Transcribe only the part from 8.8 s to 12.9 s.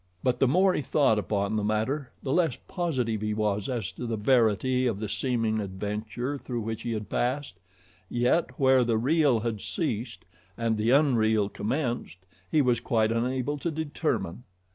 the real had ceased and the unreal commenced he was